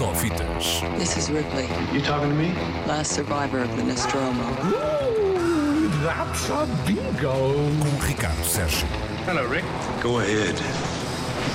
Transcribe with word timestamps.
Só 0.00 0.14
fitas. 0.14 0.80
This 0.96 1.14
is 1.18 1.28
Ripley, 1.28 1.68
You 1.92 2.00
talking 2.00 2.30
to 2.30 2.34
me? 2.34 2.54
last 2.86 3.12
survivor 3.12 3.60
of 3.62 3.68
the 3.76 3.82
Nostromo. 3.82 4.42
That's 6.02 6.48
a 6.48 6.64
bingo. 6.86 7.34
Com 7.82 8.06
Ricardo 8.06 8.42
Sérgio. 8.42 8.88
Hello, 9.26 9.46
Rick. 9.46 9.66
Go 10.02 10.20
ahead. 10.20 10.54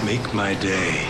Make 0.06 0.32
my 0.36 0.54
day. 0.58 1.08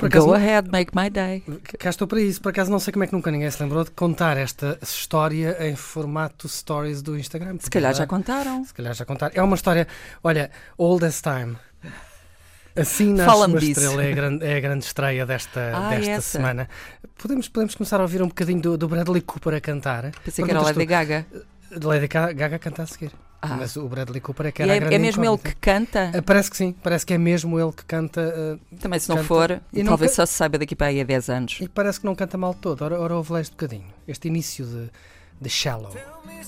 Por 0.00 0.08
acaso, 0.08 0.26
Go 0.26 0.34
ahead, 0.34 0.68
make 0.72 0.90
my 0.96 1.08
day. 1.08 1.44
cá 1.78 1.90
estou 1.90 2.08
para 2.08 2.20
isso. 2.20 2.40
Por 2.42 2.48
acaso, 2.48 2.72
não 2.72 2.80
sei 2.80 2.92
como 2.92 3.04
é 3.04 3.06
que 3.06 3.12
nunca 3.12 3.30
ninguém 3.30 3.48
se 3.48 3.62
lembrou 3.62 3.84
de 3.84 3.92
contar 3.92 4.36
esta 4.36 4.80
história 4.82 5.56
em 5.60 5.76
formato 5.76 6.48
stories 6.48 7.02
do 7.02 7.16
Instagram. 7.16 7.56
Se 7.60 7.70
calhar 7.70 7.94
já 7.94 8.04
contaram. 8.04 8.64
Se 8.64 8.74
calhar 8.74 8.94
já 8.94 9.04
contar. 9.04 9.30
É 9.32 9.40
uma 9.40 9.54
história, 9.54 9.86
olha, 10.24 10.50
old 10.76 11.04
as 11.04 11.22
time. 11.22 11.56
Assim 12.76 13.12
nasce 13.12 13.30
Fala-me 13.30 13.54
uma 13.54 13.60
disso. 13.60 13.80
estrela, 13.80 14.04
é 14.04 14.12
a, 14.12 14.14
grande, 14.14 14.44
é 14.46 14.56
a 14.56 14.60
grande 14.60 14.84
estreia 14.84 15.26
desta, 15.26 15.72
Ah, 15.74 15.90
desta 15.90 16.10
essa. 16.12 16.20
semana. 16.38 16.68
Podemos, 17.18 17.48
podemos 17.48 17.74
começar 17.74 17.98
a 17.98 18.02
ouvir 18.02 18.22
um 18.22 18.28
bocadinho 18.28 18.60
do, 18.60 18.78
do 18.78 18.88
Bradley 18.88 19.20
Cooper 19.22 19.54
a 19.54 19.60
cantar. 19.60 20.10
Pensei 20.24 20.44
que 20.44 20.50
era 20.50 20.60
Lady 20.60 20.86
Gaga. 20.86 21.26
Lady 21.82 22.08
Ga- 22.08 22.32
Gaga 22.32 22.58
canta 22.58 22.82
a 22.82 22.86
seguir. 22.86 23.12
Ah. 23.42 23.56
Mas 23.56 23.74
o 23.76 23.88
Bradley 23.88 24.20
Cooper 24.20 24.46
é 24.46 24.52
que 24.52 24.60
E 24.60 24.64
era 24.64 24.72
a 24.72 24.76
é, 24.76 24.78
grande 24.80 24.94
é 24.94 24.98
mesmo 24.98 25.22
ele 25.24 25.32
incógnita. 25.32 25.48
que 25.54 25.60
canta? 25.60 26.10
Ah, 26.18 26.22
Parece 26.22 26.50
que 26.50 26.56
sim, 26.58 26.72
parece 26.82 27.06
que 27.06 27.14
é 27.14 27.18
mesmo 27.18 27.58
ele 27.58 27.72
que 27.72 27.84
canta 27.86 28.20
ah, 28.60 28.76
Também 28.80 29.00
se 29.00 29.08
não 29.08 29.16
canta. 29.16 29.28
for, 29.28 29.50
E 29.72 29.82
talvez 29.82 29.84
nunca- 29.84 30.08
só 30.08 30.26
se 30.26 30.34
saiba 30.34 30.58
daqui 30.58 30.76
para 30.76 30.88
aí 30.88 31.00
a 31.00 31.04
10 31.04 31.28
anos. 31.30 31.58
e 31.60 31.66
parece 31.68 32.00
que 32.00 32.06
não 32.06 32.14
canta 32.14 32.36
mal 32.36 32.52
todo. 32.54 32.82
Ora, 32.82 33.00
ora 33.00 33.14
ouve 33.16 33.32
lá 33.32 33.40
este 33.40 33.52
bocadinho, 33.52 33.86
este 34.06 34.28
início 34.28 34.66
de, 34.66 34.90
de 35.40 35.48
Shallow. 35.48 35.90
Tell 35.90 36.02
me 36.26 36.44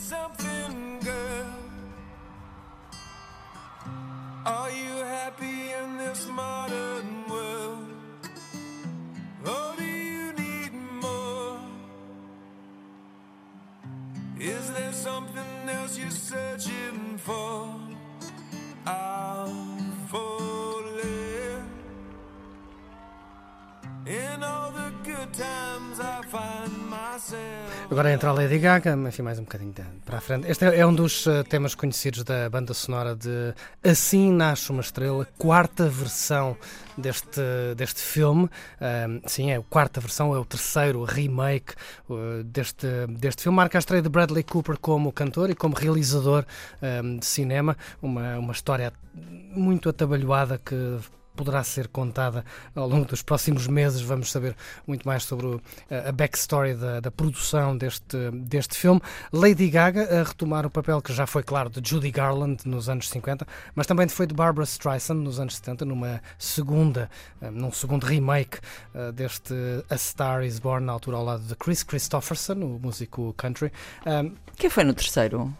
Is 14.42 14.72
there 14.72 14.92
something 14.92 15.68
else 15.68 15.96
you're 15.96 16.10
searching 16.10 17.16
for? 17.16 17.76
I'm 18.84 19.92
falling. 20.08 21.70
In 24.04 24.42
all 24.42 24.72
the 24.72 24.92
good 25.04 25.32
times, 25.32 26.00
I 26.00 26.22
find. 26.22 26.81
Agora 27.90 28.12
entra 28.12 28.30
a 28.30 28.32
Lady 28.32 28.58
Gaga, 28.58 28.96
enfim, 29.06 29.22
mais 29.22 29.38
um 29.38 29.42
bocadinho 29.42 29.74
para 30.04 30.18
a 30.18 30.20
frente. 30.20 30.50
Este 30.50 30.64
é, 30.64 30.78
é 30.78 30.86
um 30.86 30.94
dos 30.94 31.26
ah, 31.26 31.44
temas 31.44 31.74
conhecidos 31.74 32.24
da 32.24 32.48
banda 32.48 32.72
sonora 32.74 33.14
de 33.14 33.54
Assim 33.84 34.32
Nasce 34.32 34.70
uma 34.70 34.80
Estrela, 34.80 35.26
quarta 35.38 35.88
versão 35.88 36.56
deste, 36.96 37.40
deste 37.76 38.00
filme. 38.00 38.48
Ah, 38.80 39.06
sim, 39.26 39.50
é 39.50 39.56
a 39.56 39.62
quarta 39.62 40.00
versão, 40.00 40.34
é 40.34 40.38
o 40.38 40.44
terceiro 40.44 41.04
remake 41.04 41.74
ah, 42.10 42.42
deste, 42.44 42.86
deste 43.08 43.42
filme. 43.42 43.56
Marca 43.56 43.78
a 43.78 43.80
estreia 43.80 44.02
de 44.02 44.08
Bradley 44.08 44.42
Cooper 44.42 44.78
como 44.78 45.12
cantor 45.12 45.50
e 45.50 45.54
como 45.54 45.74
realizador 45.74 46.44
ah, 46.80 47.18
de 47.18 47.26
cinema. 47.26 47.76
Uma, 48.00 48.38
uma 48.38 48.52
história 48.52 48.92
muito 49.54 49.88
atabalhoada 49.88 50.58
que 50.58 50.98
poderá 51.36 51.62
ser 51.64 51.88
contada 51.88 52.44
ao 52.74 52.88
longo 52.88 53.06
dos 53.06 53.22
próximos 53.22 53.66
meses. 53.66 54.00
Vamos 54.00 54.30
saber 54.30 54.56
muito 54.86 55.06
mais 55.06 55.24
sobre 55.24 55.46
o- 55.46 55.60
a 55.90 56.08
a 56.08 56.12
backstory 56.12 56.74
da, 56.74 57.00
da 57.00 57.10
produção 57.10 57.76
deste, 57.76 58.16
deste 58.32 58.76
filme. 58.76 59.00
Lady 59.32 59.68
Gaga 59.70 60.20
a 60.20 60.24
retomar 60.24 60.66
o 60.66 60.70
papel 60.70 61.00
que 61.00 61.12
já 61.12 61.26
foi, 61.26 61.42
claro, 61.42 61.70
de 61.70 61.80
Judy 61.88 62.10
Garland 62.10 62.62
nos 62.66 62.88
anos 62.88 63.08
50, 63.08 63.46
mas 63.74 63.86
também 63.86 64.08
foi 64.08 64.26
de 64.26 64.34
Barbara 64.34 64.64
Streisand 64.64 65.14
nos 65.22 65.38
anos 65.40 65.56
70, 65.56 65.84
numa 65.84 66.20
segunda, 66.38 67.08
eh, 67.40 67.50
num 67.50 67.72
segundo 67.72 68.04
remake 68.04 68.58
eh, 68.94 69.12
deste 69.12 69.54
A 69.88 69.96
Star 69.96 70.42
Is 70.44 70.58
Born, 70.58 70.86
na 70.86 70.92
altura 70.92 71.16
ao 71.16 71.24
lado 71.24 71.42
de 71.44 71.54
Chris 71.56 71.82
Christopherson, 71.82 72.54
o 72.54 72.78
músico 72.82 73.32
country. 73.36 73.72
Quem 74.56 74.68
foi 74.70 74.84
no 74.84 74.92
terceiro? 74.94 75.52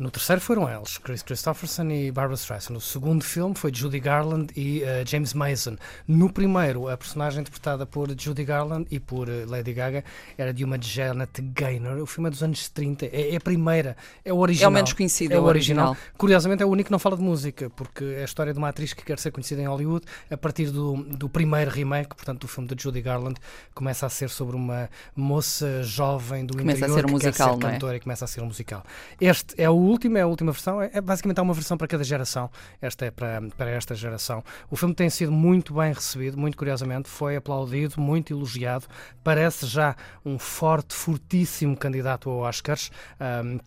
No 0.00 0.10
terceiro 0.10 0.40
foram 0.40 0.66
eles, 0.66 0.96
Chris 0.96 1.22
Christopherson 1.22 1.90
e 1.90 2.10
Barbara 2.10 2.34
Streisand. 2.34 2.72
No 2.72 2.80
segundo 2.80 3.22
filme 3.22 3.54
foi 3.54 3.70
Judy 3.72 4.00
Garland 4.00 4.50
e 4.56 4.82
eh, 4.82 5.04
James 5.06 5.34
Mason. 5.34 5.76
No 6.08 6.32
primeiro, 6.32 6.88
a 6.88 6.96
personagem 6.96 7.42
interpretada 7.42 7.84
por 7.84 8.08
Judy 8.18 8.42
Garland 8.42 8.86
e 8.90 8.98
por 8.98 9.28
eh, 9.28 9.44
Lady 9.46 9.74
Gaga 9.74 10.02
era 10.38 10.54
de 10.54 10.64
uma 10.64 10.80
Janet 10.80 11.42
Gaynor. 11.42 11.98
O 11.98 12.06
filme 12.06 12.28
é 12.28 12.30
dos 12.30 12.42
anos 12.42 12.66
30. 12.70 13.06
É, 13.12 13.34
é 13.34 13.36
a 13.36 13.40
primeira, 13.40 13.94
é 14.24 14.32
o 14.32 14.38
original. 14.38 14.68
É 14.68 14.70
o 14.70 14.72
menos 14.72 14.94
conhecido, 14.94 15.34
É 15.34 15.36
é 15.36 15.38
o 15.38 15.44
original. 15.44 15.90
original. 15.90 16.12
Curiosamente 16.16 16.62
é 16.62 16.66
o 16.66 16.70
único 16.70 16.86
que 16.86 16.92
não 16.92 16.98
fala 16.98 17.18
de 17.18 17.22
música, 17.22 17.68
porque 17.68 18.02
é 18.02 18.22
a 18.22 18.24
história 18.24 18.54
de 18.54 18.58
uma 18.58 18.70
atriz 18.70 18.94
que 18.94 19.04
quer 19.04 19.18
ser 19.18 19.30
conhecida 19.30 19.60
em 19.60 19.66
Hollywood 19.66 20.06
a 20.30 20.36
partir 20.38 20.70
do, 20.70 20.96
do 21.04 21.28
primeiro 21.28 21.70
remake, 21.70 22.16
portanto 22.16 22.40
do 22.40 22.48
filme 22.48 22.74
de 22.74 22.82
Judy 22.82 23.02
Garland, 23.02 23.38
começa 23.74 24.06
a 24.06 24.08
ser 24.08 24.30
sobre 24.30 24.56
uma 24.56 24.88
moça 25.14 25.82
jovem 25.82 26.46
do 26.46 26.56
Começa 26.56 26.86
a 26.86 26.88
interior 26.88 26.94
ser 26.96 27.04
um 27.04 27.08
que 27.08 27.12
musical, 27.12 27.58
quer 27.58 27.60
ser 27.60 27.68
é? 27.68 27.72
cantora 27.72 27.96
e 27.98 28.00
começa 28.00 28.24
a 28.24 28.28
ser 28.28 28.40
um 28.40 28.46
musical. 28.46 28.82
Este 29.20 29.60
é 29.60 29.68
o 29.68 29.89
último, 29.90 30.16
é 30.18 30.22
a 30.22 30.26
última 30.26 30.52
versão, 30.52 30.80
é, 30.80 30.90
é 30.94 31.00
basicamente 31.00 31.38
há 31.38 31.42
uma 31.42 31.54
versão 31.54 31.76
para 31.76 31.86
cada 31.86 32.04
geração. 32.04 32.50
Esta 32.80 33.06
é 33.06 33.10
para, 33.10 33.42
para 33.56 33.70
esta 33.70 33.94
geração. 33.94 34.42
O 34.70 34.76
filme 34.76 34.94
tem 34.94 35.10
sido 35.10 35.32
muito 35.32 35.74
bem 35.74 35.92
recebido, 35.92 36.38
muito 36.38 36.56
curiosamente, 36.56 37.08
foi 37.08 37.36
aplaudido, 37.36 38.00
muito 38.00 38.32
elogiado. 38.32 38.86
Parece 39.22 39.66
já 39.66 39.96
um 40.24 40.38
forte, 40.38 40.94
fortíssimo 40.94 41.76
candidato 41.76 42.30
ao 42.30 42.38
Oscars. 42.38 42.90
Ahm, 43.18 43.58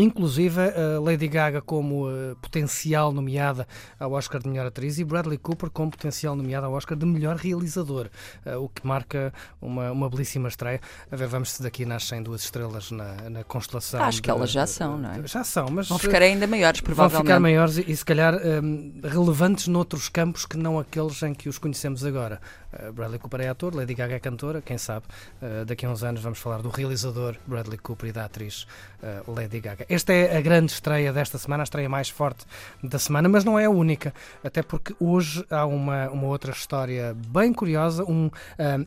Inclusive 0.00 0.58
a 0.60 0.98
Lady 1.00 1.28
Gaga 1.28 1.60
como 1.60 2.08
eh, 2.10 2.34
potencial 2.40 3.12
nomeada 3.12 3.66
ao 3.98 4.12
Oscar 4.12 4.40
de 4.42 4.48
melhor 4.48 4.66
atriz 4.66 4.98
e 4.98 5.04
Bradley 5.04 5.36
Cooper 5.36 5.68
como 5.68 5.90
potencial 5.90 6.34
nomeado 6.34 6.64
ao 6.66 6.72
Oscar 6.72 6.96
de 6.96 7.04
melhor 7.04 7.36
realizador, 7.36 8.08
eh, 8.46 8.56
o 8.56 8.68
que 8.68 8.86
marca 8.86 9.32
uma, 9.60 9.90
uma 9.92 10.08
belíssima 10.08 10.48
estreia. 10.48 10.80
A 11.12 11.16
ver, 11.16 11.28
vamos 11.28 11.52
se 11.52 11.62
daqui 11.62 11.84
nascem 11.84 12.22
duas 12.22 12.42
estrelas 12.42 12.90
na, 12.90 13.28
na 13.28 13.44
constelação. 13.44 14.02
Acho 14.02 14.22
que 14.22 14.30
de- 14.30 14.36
elas 14.36 14.50
já 14.50 14.66
são, 14.66 14.96
não 14.96 15.12
é? 15.12 15.26
Já 15.26 15.44
são, 15.44 15.68
mas 15.70 15.88
Vão 15.88 15.98
ficar 15.98 16.22
ainda 16.22 16.46
maiores, 16.46 16.80
vão 16.80 16.86
provavelmente. 16.86 17.26
ficar 17.26 17.40
maiores 17.40 17.76
e, 17.76 17.84
e 17.90 17.94
se 17.96 18.04
calhar 18.04 18.34
hum, 18.34 19.00
relevantes 19.04 19.66
noutros 19.68 20.08
campos 20.08 20.46
que 20.46 20.56
não 20.56 20.78
aqueles 20.78 21.22
em 21.22 21.34
que 21.34 21.48
os 21.48 21.58
conhecemos 21.58 22.04
agora. 22.06 22.40
Uh, 22.72 22.92
Bradley 22.92 23.18
Cooper 23.18 23.40
é 23.40 23.48
ator, 23.48 23.74
Lady 23.74 23.94
Gaga 23.94 24.14
é 24.14 24.18
cantora, 24.20 24.62
quem 24.62 24.78
sabe 24.78 25.04
uh, 25.42 25.64
daqui 25.66 25.84
a 25.84 25.90
uns 25.90 26.02
anos 26.04 26.22
vamos 26.22 26.38
falar 26.38 26.62
do 26.62 26.68
realizador 26.70 27.36
Bradley 27.46 27.76
Cooper 27.78 28.08
e 28.08 28.12
da 28.12 28.24
atriz 28.24 28.64
uh, 29.02 29.30
Lady 29.32 29.60
Gaga. 29.60 29.84
Esta 29.90 30.12
é 30.12 30.36
a 30.36 30.40
grande 30.40 30.70
estreia 30.70 31.12
desta 31.12 31.36
semana, 31.36 31.64
a 31.64 31.64
estreia 31.64 31.88
mais 31.88 32.08
forte 32.08 32.46
da 32.80 32.96
semana, 32.96 33.28
mas 33.28 33.42
não 33.42 33.58
é 33.58 33.64
a 33.64 33.70
única, 33.70 34.14
até 34.44 34.62
porque 34.62 34.94
hoje 35.00 35.44
há 35.50 35.66
uma, 35.66 36.08
uma 36.10 36.28
outra 36.28 36.52
história 36.52 37.12
bem 37.12 37.52
curiosa, 37.52 38.04
um 38.04 38.28
uh, 38.28 38.30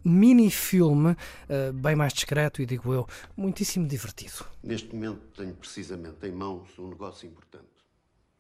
mini-filme 0.02 1.12
uh, 1.12 1.74
bem 1.74 1.94
mais 1.94 2.14
discreto 2.14 2.62
e 2.62 2.66
digo 2.66 2.94
eu, 2.94 3.06
muitíssimo 3.36 3.86
divertido. 3.86 4.46
Neste 4.64 4.96
momento 4.96 5.19
tenho 5.36 5.53
precisamente 5.56 6.25
em 6.25 6.31
mãos 6.31 6.69
um 6.80 6.88
negócio 6.88 7.28
importante. 7.28 7.68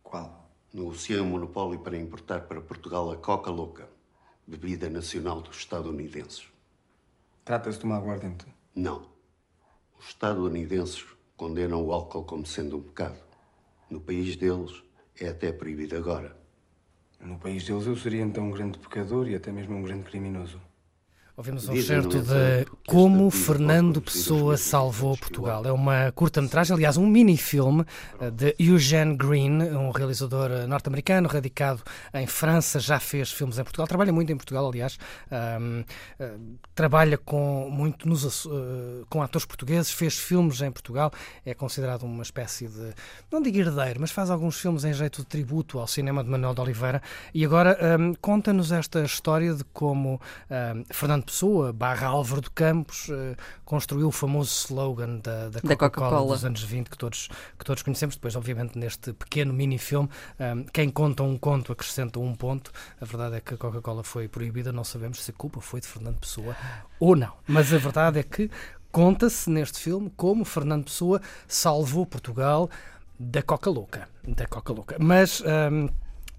Qual? 0.01 0.49
Negociei 0.73 1.19
um 1.19 1.25
monopólio 1.25 1.79
para 1.79 1.97
importar 1.97 2.43
para 2.43 2.61
Portugal 2.61 3.11
a 3.11 3.17
Coca 3.17 3.51
Louca, 3.51 3.89
bebida 4.47 4.89
nacional 4.89 5.41
dos 5.41 5.57
estadunidenses. 5.57 6.47
Trata-se 7.43 7.79
de 7.79 7.83
uma 7.83 7.97
aguardente. 7.97 8.45
Não. 8.73 9.09
Os 9.99 10.07
estadunidenses 10.07 11.05
condenam 11.43 11.85
o 11.85 11.91
álcool 11.91 12.23
como 12.23 12.45
sendo 12.45 12.77
um 12.77 12.81
pecado. 12.81 13.19
No 13.89 13.99
país 13.99 14.37
deles 14.37 14.81
é 15.19 15.27
até 15.27 15.51
proibido 15.51 15.97
agora. 15.97 16.37
No 17.19 17.37
país 17.37 17.65
deles 17.65 17.85
eu 17.85 17.97
seria 17.97 18.21
então 18.21 18.45
um 18.45 18.51
grande 18.51 18.79
pecador 18.79 19.27
e 19.27 19.35
até 19.35 19.51
mesmo 19.51 19.75
um 19.75 19.83
grande 19.83 20.05
criminoso. 20.05 20.61
Ouvimos 21.35 21.67
um 21.67 21.81
certo 21.81 22.21
de 22.21 22.63
Como 22.87 23.31
Fernando 23.31 23.99
Pessoa 23.99 24.55
Salvou 24.55 25.17
Portugal. 25.17 25.65
É 25.65 25.71
uma 25.71 26.11
curta-metragem, 26.11 26.75
aliás, 26.75 26.95
um 26.95 27.07
mini-filme 27.07 27.83
eh, 28.21 28.29
de 28.29 28.55
Eugene 28.59 29.17
Green, 29.17 29.63
um 29.63 29.89
realizador 29.89 30.51
eh, 30.51 30.67
norte-americano 30.67 31.27
radicado 31.27 31.81
em 32.13 32.27
França, 32.27 32.79
já 32.79 32.99
fez 32.99 33.31
filmes 33.31 33.57
em 33.57 33.63
Portugal, 33.63 33.87
trabalha 33.87 34.13
muito 34.13 34.31
em 34.31 34.35
Portugal, 34.37 34.67
aliás, 34.67 34.99
ahm, 35.31 35.81
eh, 36.19 36.33
trabalha 36.75 37.17
com 37.17 37.67
muito 37.67 38.07
nos 38.07 38.45
eh, 38.45 39.03
com 39.09 39.23
atores 39.23 39.47
portugueses, 39.47 39.91
fez 39.91 40.15
filmes 40.15 40.61
em 40.61 40.71
Portugal, 40.71 41.11
é 41.43 41.55
considerado 41.55 42.03
uma 42.03 42.21
espécie 42.21 42.67
de, 42.67 42.93
não 43.31 43.41
digo 43.41 43.57
herdeiro, 43.57 43.99
mas 43.99 44.11
faz 44.11 44.29
alguns 44.29 44.59
filmes 44.59 44.83
em 44.83 44.93
jeito 44.93 45.21
de 45.21 45.27
tributo 45.27 45.79
ao 45.79 45.87
cinema 45.87 46.23
de 46.23 46.29
Manuel 46.29 46.53
de 46.53 46.61
Oliveira 46.61 47.01
e 47.33 47.43
agora 47.43 47.75
ahm, 47.81 48.13
conta-nos 48.21 48.71
esta 48.71 49.03
história 49.03 49.55
de 49.55 49.63
como 49.73 50.21
ahm, 50.47 50.83
Fernando 51.23 51.25
Pessoa, 51.25 51.73
barra 51.73 52.07
Álvaro 52.07 52.41
do 52.41 52.51
Campos, 52.51 53.07
eh, 53.09 53.35
construiu 53.63 54.07
o 54.07 54.11
famoso 54.11 54.51
slogan 54.51 55.19
da, 55.19 55.49
da 55.49 55.61
Coca-Cola 55.61 55.77
Coca-Cola. 55.77 56.33
dos 56.33 56.45
anos 56.45 56.63
20 56.63 56.89
que 56.89 56.97
todos, 56.97 57.29
que 57.57 57.65
todos 57.65 57.81
conhecemos. 57.81 58.15
Depois, 58.15 58.35
obviamente, 58.35 58.77
neste 58.77 59.13
pequeno 59.13 59.53
mini-filme, 59.53 60.09
ahm, 60.39 60.63
quem 60.71 60.89
conta 60.89 61.23
um 61.23 61.37
conto 61.37 61.71
acrescenta 61.71 62.19
um 62.19 62.35
ponto. 62.35 62.71
A 62.99 63.05
verdade 63.05 63.37
é 63.37 63.41
que 63.41 63.53
a 63.53 63.57
Coca-Cola 63.57 64.03
foi 64.03 64.27
proibida, 64.27 64.71
não 64.71 64.83
sabemos 64.83 65.23
se 65.23 65.31
a 65.31 65.33
culpa 65.33 65.61
foi 65.61 65.79
de 65.79 65.87
Fernando 65.87 66.19
Pessoa 66.19 66.55
ou 66.99 67.15
não. 67.15 67.33
Mas 67.47 67.73
a 67.73 67.77
verdade 67.77 68.19
é 68.19 68.23
que 68.23 68.49
conta-se 68.91 69.49
neste 69.49 69.79
filme 69.79 70.11
como 70.15 70.45
Fernando 70.45 70.85
Pessoa 70.85 71.21
salvou 71.47 72.05
Portugal 72.05 72.69
da 73.19 73.41
Coca 73.41 73.69
Louca. 73.69 74.09
Da 74.27 74.45
Coca 74.45 74.73
Louca. 74.73 74.97
Mas. 74.99 75.41
ahm, 75.45 75.87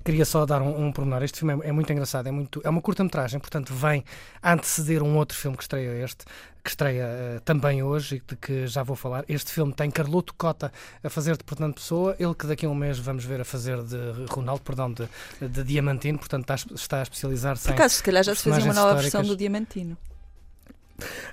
queria 0.05 0.25
só 0.25 0.45
dar 0.45 0.61
um, 0.61 0.87
um 0.87 0.93
pormenor. 0.93 1.23
Este 1.23 1.39
filme 1.41 1.65
é, 1.65 1.69
é 1.69 1.73
muito 1.73 1.91
engraçado, 1.93 2.27
é, 2.27 2.31
muito, 2.31 2.61
é 2.63 2.69
uma 2.69 2.83
curta-metragem, 2.83 3.41
portanto, 3.41 3.73
vem 3.73 4.05
anteceder 4.43 5.03
um 5.03 5.17
outro 5.17 5.37
filme 5.37 5.57
que 5.57 5.63
estreia 5.63 6.05
este, 6.05 6.25
que 6.63 6.71
estreia 6.71 7.07
uh, 7.07 7.41
também 7.41 7.83
hoje 7.83 8.17
e 8.17 8.21
de 8.21 8.37
que 8.37 8.67
já 8.67 8.83
vou 8.83 8.95
falar. 8.95 9.25
Este 9.29 9.51
filme 9.51 9.73
tem 9.73 9.91
Carloto 9.91 10.35
Cota 10.35 10.73
a 11.03 11.09
fazer 11.11 11.37
de 11.37 11.45
Fernando 11.47 11.75
Pessoa, 11.75 12.15
ele 12.19 12.35
que 12.35 12.47
daqui 12.47 12.67
a 12.67 12.69
um 12.69 12.75
mês 12.75 12.99
vamos 12.99 13.25
ver 13.25 13.41
a 13.41 13.45
fazer 13.45 13.83
de 13.83 13.97
Ronaldo, 14.31 14.63
perdão, 14.63 14.93
de, 14.93 15.09
de 15.41 15.65
Diamantino, 15.65 16.19
portanto 16.19 16.43
está, 16.55 16.75
está 16.75 17.01
a 17.01 17.03
especializar-se 17.03 17.65
Por 17.65 17.73
em 17.73 17.75
acaso, 17.75 17.95
se 17.95 18.03
calhar 18.03 18.23
já 18.23 18.35
se 18.35 18.43
fazia 18.43 18.65
uma 18.65 18.75
nova 18.75 19.01
versão 19.01 19.23
do 19.23 19.37
Diamantino. 19.37 19.97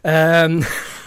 Ahm, 0.04 0.62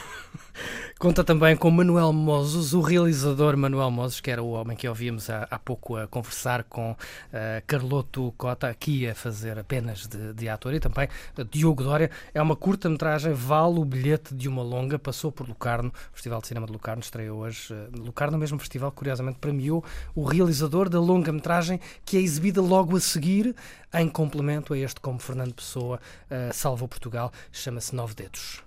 Conta 1.04 1.22
também 1.22 1.54
com 1.54 1.70
Manuel 1.70 2.14
Mozos, 2.14 2.72
o 2.72 2.80
realizador 2.80 3.58
Manuel 3.58 3.90
Mozos, 3.90 4.22
que 4.22 4.30
era 4.30 4.42
o 4.42 4.52
homem 4.52 4.74
que 4.74 4.88
ouvíamos 4.88 5.28
há, 5.28 5.46
há 5.50 5.58
pouco 5.58 5.98
a 5.98 6.06
conversar 6.06 6.64
com 6.64 6.96
eh, 7.30 7.62
Carloto 7.66 8.32
Cota, 8.38 8.68
aqui 8.68 9.06
a 9.06 9.14
fazer 9.14 9.58
apenas 9.58 10.06
de, 10.06 10.32
de 10.32 10.48
ator, 10.48 10.72
e 10.72 10.80
também 10.80 11.06
eh, 11.36 11.44
Diogo 11.50 11.84
Dória. 11.84 12.10
É 12.32 12.40
uma 12.40 12.56
curta-metragem, 12.56 13.34
vale 13.34 13.80
o 13.80 13.84
bilhete 13.84 14.34
de 14.34 14.48
uma 14.48 14.62
longa, 14.62 14.98
passou 14.98 15.30
por 15.30 15.46
Lucarno, 15.46 15.92
Festival 16.10 16.40
de 16.40 16.46
Cinema 16.46 16.66
de 16.66 16.72
Lucarno 16.72 17.02
estreou 17.02 17.40
hoje. 17.40 17.74
eh, 17.74 17.88
Lucarno, 17.98 18.38
mesmo 18.38 18.58
festival, 18.58 18.90
curiosamente 18.90 19.36
premiou 19.38 19.84
o 20.14 20.24
realizador 20.24 20.88
da 20.88 20.98
longa-metragem, 20.98 21.80
que 22.02 22.16
é 22.16 22.20
exibida 22.20 22.62
logo 22.62 22.96
a 22.96 23.00
seguir, 23.00 23.54
em 23.92 24.08
complemento 24.08 24.72
a 24.72 24.78
este 24.78 25.02
como 25.02 25.18
Fernando 25.18 25.52
Pessoa 25.52 26.00
eh, 26.30 26.48
salvou 26.54 26.88
Portugal, 26.88 27.30
chama-se 27.52 27.94
Nove 27.94 28.14
Dedos. 28.14 28.63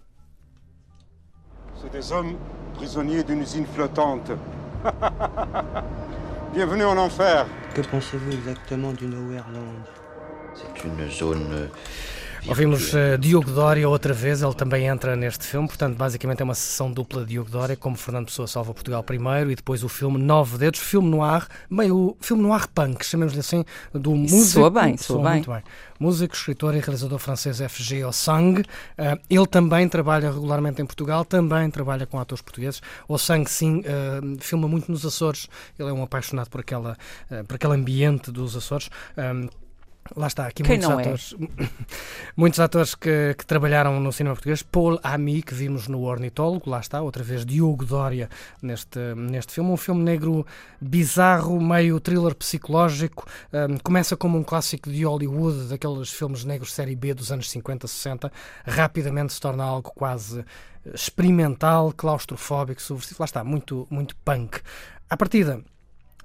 C'est 1.79 1.91
des 1.91 2.11
hommes 2.11 2.35
prisonniers 2.75 3.23
d'une 3.23 3.41
usine 3.41 3.65
flottante. 3.67 4.31
Bienvenue 6.53 6.85
en 6.85 6.97
enfer. 6.97 7.45
Que 7.75 7.81
pensez-vous 7.81 8.31
exactement 8.31 8.93
du 8.93 9.05
Nowhereland 9.05 9.75
C'est 10.55 10.83
une 10.85 11.09
zone. 11.11 11.69
Ouvimos 12.47 12.93
eh, 12.93 13.17
Diogo 13.17 13.51
Dória 13.51 13.89
outra 13.89 14.13
vez, 14.13 14.41
ele 14.41 14.53
também 14.53 14.87
entra 14.87 15.17
neste 15.17 15.43
filme, 15.43 15.67
portanto, 15.67 15.97
basicamente 15.97 16.39
é 16.39 16.45
uma 16.45 16.55
sessão 16.55 16.89
dupla 16.89 17.21
de 17.21 17.31
Diogo 17.31 17.49
Dória, 17.49 17.75
como 17.75 17.97
Fernando 17.97 18.27
Pessoa 18.27 18.47
salva 18.47 18.73
Portugal 18.73 19.03
primeiro, 19.03 19.51
e 19.51 19.55
depois 19.55 19.83
o 19.83 19.89
filme 19.89 20.17
Nove 20.17 20.57
Dedos, 20.57 20.79
filme 20.79 21.09
noir, 21.09 21.45
meio 21.69 22.15
filme 22.21 22.41
noir 22.41 22.65
punk, 22.69 23.05
chamemos-lhe 23.05 23.41
assim, 23.41 23.65
do 23.93 24.15
músico. 24.15 24.43
soa 24.43 24.69
bem, 24.69 24.95
soa 24.95 25.21
bem. 25.23 25.31
muito 25.33 25.51
bem. 25.51 25.61
Músico, 25.99 26.35
escritor 26.35 26.73
e 26.73 26.79
realizador 26.79 27.19
francês 27.19 27.59
F.G. 27.59 28.05
Ossang. 28.05 28.63
Eh, 28.97 29.19
ele 29.29 29.47
também 29.47 29.89
trabalha 29.89 30.31
regularmente 30.31 30.81
em 30.81 30.85
Portugal, 30.85 31.25
também 31.25 31.69
trabalha 31.69 32.05
com 32.05 32.17
atores 32.17 32.41
portugueses. 32.41 32.81
Ossang, 33.09 33.49
sim, 33.49 33.83
eh, 33.83 34.21
filma 34.39 34.69
muito 34.69 34.89
nos 34.89 35.05
Açores, 35.05 35.49
ele 35.77 35.89
é 35.89 35.93
um 35.93 36.01
apaixonado 36.01 36.49
por, 36.49 36.61
aquela, 36.61 36.97
por 37.45 37.55
aquele 37.55 37.73
ambiente 37.73 38.31
dos 38.31 38.55
Açores. 38.55 38.89
Um, 39.17 39.49
Lá 40.15 40.27
está, 40.27 40.47
aqui 40.47 40.63
Quem 40.63 40.79
muitos 40.79 40.89
é? 40.89 41.01
atores, 41.01 41.35
muitos 42.35 42.59
atores 42.59 42.95
que, 42.95 43.35
que 43.37 43.45
trabalharam 43.45 43.99
no 43.99 44.11
cinema 44.11 44.35
português. 44.35 44.63
Paul 44.63 44.99
Ami, 45.03 45.41
que 45.41 45.53
vimos 45.53 45.87
no 45.87 46.03
Ornitólogo, 46.03 46.69
lá 46.69 46.79
está, 46.79 47.01
outra 47.01 47.23
vez 47.23 47.45
Diogo 47.45 47.85
Dória 47.85 48.29
neste, 48.61 48.99
neste 49.15 49.53
filme. 49.53 49.71
Um 49.71 49.77
filme 49.77 50.03
negro 50.03 50.45
bizarro, 50.79 51.61
meio 51.61 51.99
thriller 51.99 52.35
psicológico. 52.35 53.25
Um, 53.51 53.77
começa 53.77 54.15
como 54.15 54.37
um 54.37 54.43
clássico 54.43 54.89
de 54.89 55.03
Hollywood, 55.03 55.69
daqueles 55.69 56.11
filmes 56.11 56.43
negros 56.43 56.73
série 56.73 56.95
B 56.95 57.13
dos 57.13 57.31
anos 57.31 57.49
50, 57.49 57.87
60. 57.87 58.31
Rapidamente 58.65 59.33
se 59.33 59.41
torna 59.41 59.63
algo 59.63 59.91
quase 59.93 60.43
experimental, 60.93 61.91
claustrofóbico, 61.93 62.81
subversivo. 62.81 63.17
Lá 63.19 63.25
está, 63.25 63.43
muito, 63.43 63.87
muito 63.89 64.15
punk. 64.17 64.61
À 65.09 65.17
partida. 65.17 65.61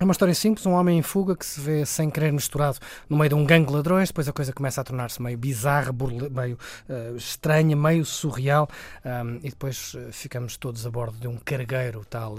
É 0.02 0.04
uma 0.04 0.10
história 0.10 0.34
simples, 0.34 0.66
um 0.66 0.72
homem 0.72 0.98
em 0.98 1.02
fuga 1.02 1.36
que 1.36 1.46
se 1.46 1.60
vê 1.60 1.86
sem 1.86 2.10
querer 2.10 2.32
misturado 2.32 2.76
no 3.08 3.16
meio 3.16 3.28
de 3.28 3.34
um 3.36 3.46
gangue 3.46 3.68
de 3.68 3.72
ladrões, 3.72 4.08
depois 4.08 4.26
a 4.26 4.32
coisa 4.32 4.52
começa 4.52 4.80
a 4.80 4.84
tornar-se 4.84 5.22
meio 5.22 5.38
bizarra, 5.38 5.92
burle- 5.92 6.28
meio 6.28 6.58
eh, 6.88 7.12
estranha, 7.14 7.76
meio 7.76 8.04
surreal, 8.04 8.68
ahm, 9.04 9.36
e 9.44 9.50
depois 9.50 9.94
eh, 9.96 10.10
ficamos 10.10 10.56
todos 10.56 10.84
a 10.84 10.90
bordo 10.90 11.20
de 11.20 11.28
um 11.28 11.36
cargueiro, 11.36 12.00
o 12.00 12.04
tal, 12.04 12.34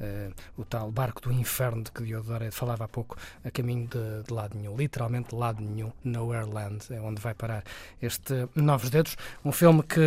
eh, 0.00 0.30
o 0.56 0.64
tal 0.64 0.90
barco 0.90 1.20
do 1.20 1.30
inferno 1.30 1.82
de 1.82 1.92
que 1.92 2.02
Diodoro 2.02 2.50
falava 2.50 2.84
há 2.86 2.88
pouco, 2.88 3.14
a 3.44 3.50
caminho 3.50 3.86
de, 3.88 4.22
de 4.26 4.32
lado 4.32 4.56
nenhum, 4.56 4.74
literalmente 4.74 5.34
lado 5.34 5.62
nenhum, 5.62 5.92
Nowhere 6.02 6.48
Land, 6.50 6.86
é 6.94 6.98
onde 6.98 7.20
vai 7.20 7.34
parar 7.34 7.62
este 8.00 8.48
Novos 8.54 8.88
Dedos, 8.88 9.18
um 9.44 9.52
filme 9.52 9.82
que. 9.82 10.00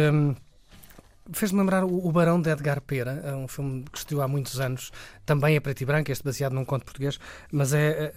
Fez-me 1.34 1.60
lembrar 1.60 1.84
o 1.84 2.12
Barão 2.12 2.40
de 2.40 2.52
Edgar 2.52 2.80
Pera, 2.82 3.20
é 3.24 3.34
um 3.34 3.48
filme 3.48 3.84
que 3.92 3.98
estreou 3.98 4.22
há 4.22 4.28
muitos 4.28 4.60
anos, 4.60 4.92
também 5.26 5.56
é 5.56 5.60
preto 5.60 5.82
e 5.82 5.86
branco, 5.86 6.12
este 6.12 6.24
baseado 6.24 6.54
num 6.54 6.64
conto 6.64 6.86
português, 6.86 7.20
mas 7.52 7.74
é. 7.74 8.14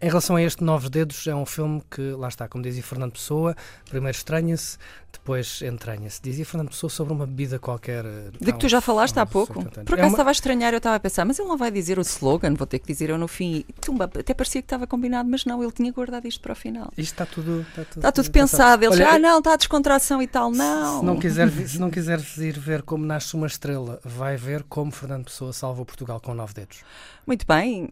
É- 0.00 0.06
Em 0.06 0.08
relação 0.08 0.36
a 0.36 0.42
este 0.42 0.62
Novos 0.62 0.90
Dedos, 0.90 1.26
é 1.26 1.34
um 1.34 1.46
filme 1.46 1.82
que, 1.90 2.10
lá 2.12 2.28
está, 2.28 2.46
como 2.48 2.62
dizia 2.62 2.82
Fernando 2.82 3.12
Pessoa, 3.12 3.56
primeiro 3.88 4.16
estranha-se, 4.16 4.76
depois 5.12 5.62
entranha-se. 5.62 6.20
Dizia 6.22 6.44
Fernando 6.44 6.68
Pessoa 6.68 6.90
sobre 6.90 7.12
uma 7.14 7.26
bebida 7.26 7.58
qualquer. 7.58 8.04
eh, 8.04 8.30
De 8.40 8.52
que 8.52 8.58
tu 8.58 8.68
já 8.68 8.80
falaste 8.80 9.16
há 9.18 9.24
pouco. 9.26 9.54
Por 9.64 9.78
É 9.78 9.80
acaso 9.80 9.92
uma- 10.02 10.08
estava 10.08 10.30
a 10.30 10.32
estranhar, 10.32 10.72
eu 10.74 10.76
estava 10.78 10.96
a 10.96 11.00
pensar, 11.00 11.24
mas 11.24 11.38
ele 11.38 11.48
não 11.48 11.56
vai 11.56 11.70
dizer 11.70 11.98
o 11.98 12.02
slogan, 12.02 12.54
vou 12.54 12.66
ter 12.66 12.78
que 12.78 12.86
dizer 12.86 13.08
eu 13.10 13.16
no 13.18 13.26
fim. 13.26 13.64
Tumba, 13.80 14.04
até 14.04 14.34
parecia 14.34 14.60
que 14.60 14.66
estava 14.66 14.86
combinado, 14.86 15.28
mas 15.30 15.44
não, 15.44 15.62
ele 15.62 15.72
tinha 15.72 15.90
guardado 15.90 16.26
isto 16.28 16.40
para 16.40 16.52
o 16.52 16.56
final. 16.56 16.92
Isto 16.96 17.12
está 17.12 17.26
tudo. 17.26 17.62
Está 17.62 17.84
tudo, 17.84 17.96
Está 17.98 18.12
tudo 18.12 18.30
pensado. 18.30 18.84
Ele 18.84 18.90
disse, 18.92 19.02
ah, 19.02 19.18
não, 19.18 19.38
está 19.38 19.54
a 19.54 19.56
descontração 19.56 20.20
e 20.22 20.26
tal. 20.26 20.50
Não. 20.50 21.00
Se 21.00 21.04
não, 21.06 21.18
quiser, 21.18 21.50
se 21.66 21.78
não 21.80 21.90
quiseres 21.90 22.36
ir 22.36 22.58
ver 22.58 22.82
como 22.82 23.04
nasce 23.04 23.34
uma 23.34 23.46
estrela, 23.46 23.98
vai 24.04 24.36
ver 24.36 24.62
como 24.68 24.92
Fernando 24.92 25.24
Pessoa 25.24 25.52
salva 25.52 25.84
Portugal 25.84 26.20
com 26.20 26.34
nove 26.34 26.52
dedos. 26.54 26.80
Muito 27.26 27.46
bem. 27.46 27.88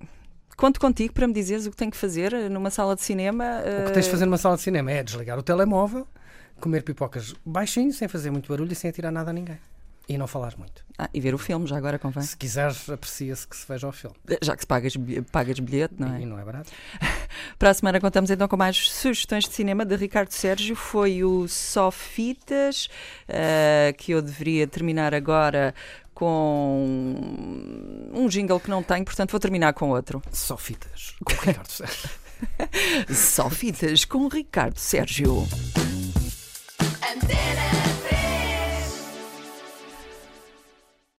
Conto 0.57 0.79
contigo 0.81 1.13
para 1.13 1.27
me 1.27 1.33
dizeres 1.33 1.67
o 1.67 1.71
que 1.71 1.77
tenho 1.77 1.91
que 1.91 1.97
fazer 1.97 2.33
eh, 2.33 2.49
numa 2.49 2.71
sala 2.71 2.95
de 2.95 3.03
cinema. 3.03 3.45
O 3.83 3.87
que 3.87 3.93
tens 3.93 4.05
de 4.05 4.11
fazer 4.11 4.25
numa 4.25 4.39
sala 4.39 4.57
de 4.57 4.63
cinema 4.63 4.91
é 4.91 5.03
desligar 5.03 5.39
o 5.39 5.43
telemóvel, 5.43 6.07
comer 6.61 6.83
pipocas 6.83 7.35
baixinho, 7.45 7.93
sem 7.93 8.09
fazer 8.09 8.31
muito 8.31 8.49
barulho 8.49 8.73
e 8.73 8.77
sem 8.77 8.91
atirar 8.91 9.13
nada 9.13 9.31
a 9.31 9.33
ninguém. 9.33 9.59
E 10.07 10.19
não 10.19 10.27
falar 10.27 10.55
muito. 10.59 10.85
Ah, 10.99 11.09
e 11.15 11.21
ver 11.21 11.35
o 11.35 11.39
filme, 11.39 11.67
já 11.67 11.77
agora 11.77 11.99
convém. 11.99 12.23
Se 12.23 12.37
quiseres, 12.37 12.89
aprecia-se 12.91 13.49
que 13.49 13.57
se 13.57 13.67
veja 13.67 13.89
o 13.89 13.93
filme. 13.93 14.15
Já 14.43 14.55
que 14.55 14.63
se 14.63 14.67
pagas, 14.67 14.95
pagas 15.33 15.59
bilhete, 15.59 15.95
não 15.99 16.15
é? 16.15 16.21
E 16.21 16.27
não 16.27 16.39
é 16.39 16.45
barato. 16.45 16.71
Para 17.59 17.71
a 17.71 17.75
semana 17.75 18.01
contamos 18.01 18.31
então 18.31 18.47
com 18.47 18.57
mais 18.57 18.77
sugestões 18.91 19.45
de 19.45 19.55
cinema 19.55 19.85
de 19.85 19.97
Ricardo 19.97 20.31
Sérgio. 20.31 20.77
Foi 20.77 21.25
o 21.25 21.49
Só 21.49 21.91
Fitas, 21.91 22.89
eh, 23.27 23.95
que 23.97 24.13
eu 24.13 24.21
deveria 24.21 24.67
terminar 24.67 25.15
agora 25.15 25.75
com 26.15 27.17
um 28.13 28.29
jingle 28.29 28.61
que 28.61 28.71
não 28.71 28.83
tenho, 28.83 29.05
portanto 29.05 29.31
vou 29.31 29.41
terminar 29.41 29.73
com 29.73 29.91
outro. 29.91 30.23
Só 30.31 30.57
fitas 30.57 31.15
com 31.25 31.33
Ricardo 31.33 31.71
Sérgio. 31.71 32.11
Só 33.11 33.49
Fitas 33.49 34.05
com 34.05 34.29
Ricardo 34.29 34.79
Sérgio. 34.79 35.47